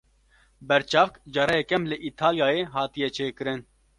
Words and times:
Berçavk 0.69 1.19
cara 1.35 1.55
yekem 1.59 1.83
li 1.89 1.97
Îtalyayê 2.07 2.63
hatiye 2.73 3.09
çêkirin. 3.17 3.61